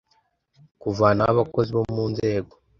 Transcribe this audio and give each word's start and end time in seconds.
kuvanaho 0.81 1.31
abakozi 1.33 1.69
bo 1.77 1.83
mu 1.95 2.05
nzego 2.11 2.53